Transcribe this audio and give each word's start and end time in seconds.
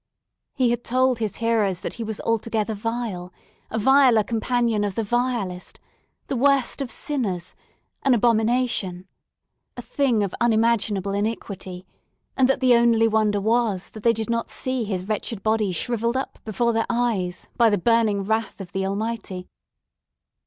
He 0.55 0.71
had 0.71 0.83
told 0.83 1.19
his 1.19 1.35
hearers 1.35 1.81
that 1.81 1.93
he 1.93 2.03
was 2.03 2.19
altogether 2.21 2.73
vile, 2.73 3.31
a 3.69 3.77
viler 3.77 4.23
companion 4.23 4.83
of 4.83 4.95
the 4.95 5.03
vilest, 5.03 5.79
the 6.25 6.35
worst 6.35 6.81
of 6.81 6.89
sinners, 6.89 7.53
an 8.01 8.15
abomination, 8.15 9.07
a 9.77 9.81
thing 9.83 10.23
of 10.23 10.33
unimaginable 10.41 11.11
iniquity, 11.13 11.85
and 12.35 12.47
that 12.49 12.61
the 12.61 12.73
only 12.73 13.07
wonder 13.07 13.39
was 13.39 13.91
that 13.91 14.01
they 14.01 14.11
did 14.13 14.27
not 14.31 14.49
see 14.49 14.85
his 14.85 15.07
wretched 15.07 15.43
body 15.43 15.71
shrivelled 15.71 16.17
up 16.17 16.39
before 16.43 16.73
their 16.73 16.87
eyes 16.89 17.49
by 17.55 17.69
the 17.69 17.77
burning 17.77 18.23
wrath 18.23 18.59
of 18.59 18.71
the 18.71 18.83
Almighty! 18.83 19.47